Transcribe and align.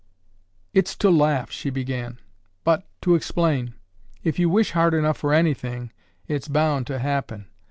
"It's 0.73 0.95
to 0.95 1.11
laugh!" 1.11 1.51
she 1.51 1.69
began. 1.69 2.17
"But, 2.63 2.87
to 3.03 3.13
explain. 3.13 3.75
If 4.23 4.39
you 4.39 4.49
wish 4.49 4.71
hard 4.71 4.95
enough 4.95 5.17
for 5.17 5.31
anything, 5.31 5.91
it's 6.27 6.47
bound 6.47 6.87
to 6.87 6.97
happen. 6.97 7.45